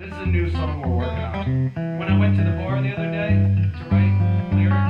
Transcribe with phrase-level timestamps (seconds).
[0.00, 1.72] This is a new song we're working on.
[1.98, 4.16] When I went to the bar the other day to write
[4.56, 4.89] lyrics,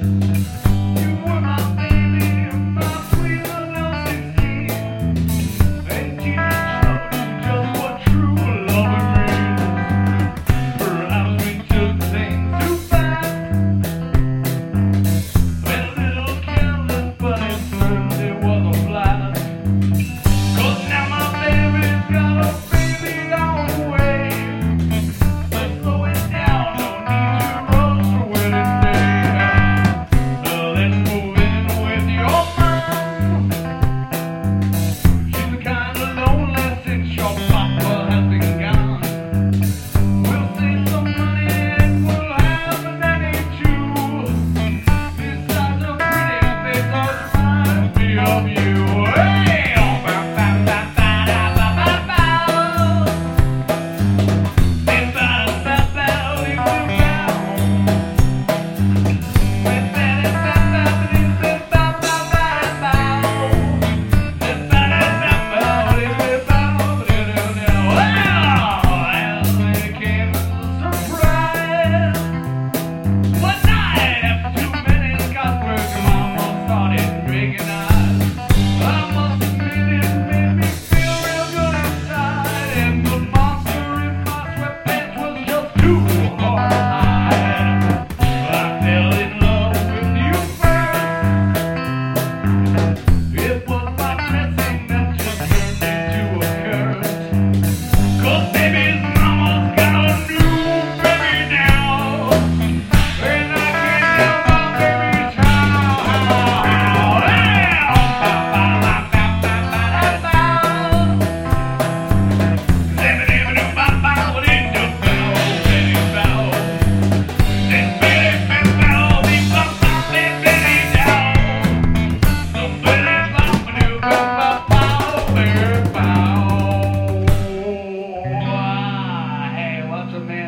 [0.00, 0.67] Bye.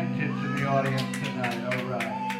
[0.01, 1.75] attention to the audience tonight.
[1.75, 2.30] All right.